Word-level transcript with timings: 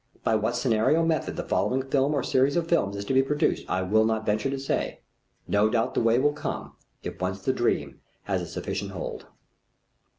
By 0.23 0.33
what 0.33 0.55
scenario 0.55 1.05
method 1.05 1.35
the 1.35 1.43
following 1.43 1.83
film 1.83 2.15
or 2.15 2.23
series 2.23 2.55
of 2.55 2.67
films 2.67 2.95
is 2.95 3.05
to 3.05 3.13
be 3.13 3.21
produced 3.21 3.69
I 3.69 3.83
will 3.83 4.03
not 4.03 4.25
venture 4.25 4.49
to 4.49 4.57
say. 4.57 5.01
No 5.47 5.69
doubt 5.69 5.93
the 5.93 6.01
way 6.01 6.17
will 6.17 6.33
come 6.33 6.73
if 7.03 7.21
once 7.21 7.43
the 7.43 7.53
dream 7.53 8.01
has 8.23 8.41
a 8.41 8.47
sufficient 8.47 8.93
hold. 8.93 9.27